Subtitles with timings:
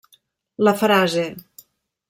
[0.67, 1.27] La frase.